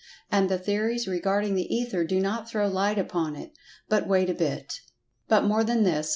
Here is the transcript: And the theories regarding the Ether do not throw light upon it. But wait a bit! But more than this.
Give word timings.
And 0.31 0.49
the 0.49 0.57
theories 0.57 1.07
regarding 1.07 1.53
the 1.53 1.71
Ether 1.75 2.03
do 2.03 2.19
not 2.19 2.49
throw 2.49 2.67
light 2.67 2.97
upon 2.97 3.35
it. 3.35 3.53
But 3.87 4.07
wait 4.07 4.31
a 4.31 4.33
bit! 4.33 4.79
But 5.27 5.43
more 5.43 5.63
than 5.63 5.83
this. 5.83 6.09